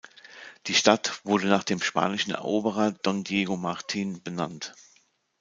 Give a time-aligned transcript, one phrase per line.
[0.65, 4.73] Die Stadt wurde nach dem spanischen Eroberer Don Diego Martin benannt.